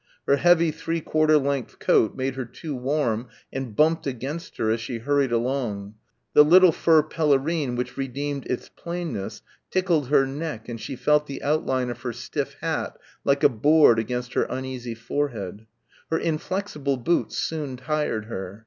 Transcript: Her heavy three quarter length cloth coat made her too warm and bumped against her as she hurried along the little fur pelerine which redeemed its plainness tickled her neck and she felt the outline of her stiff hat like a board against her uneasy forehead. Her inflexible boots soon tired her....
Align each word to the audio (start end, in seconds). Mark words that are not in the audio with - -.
Her 0.25 0.37
heavy 0.37 0.71
three 0.71 0.99
quarter 0.99 1.37
length 1.37 1.73
cloth 1.77 1.87
coat 1.87 2.15
made 2.17 2.33
her 2.33 2.43
too 2.45 2.75
warm 2.75 3.27
and 3.53 3.75
bumped 3.75 4.07
against 4.07 4.57
her 4.57 4.71
as 4.71 4.81
she 4.81 4.97
hurried 4.97 5.31
along 5.31 5.93
the 6.33 6.43
little 6.43 6.71
fur 6.71 7.03
pelerine 7.03 7.75
which 7.75 7.97
redeemed 7.97 8.47
its 8.47 8.67
plainness 8.67 9.43
tickled 9.69 10.07
her 10.07 10.25
neck 10.25 10.67
and 10.67 10.81
she 10.81 10.95
felt 10.95 11.27
the 11.27 11.43
outline 11.43 11.91
of 11.91 12.01
her 12.01 12.13
stiff 12.13 12.55
hat 12.61 12.97
like 13.23 13.43
a 13.43 13.49
board 13.49 13.99
against 13.99 14.33
her 14.33 14.45
uneasy 14.49 14.95
forehead. 14.95 15.67
Her 16.09 16.17
inflexible 16.17 16.97
boots 16.97 17.37
soon 17.37 17.77
tired 17.77 18.25
her.... 18.25 18.59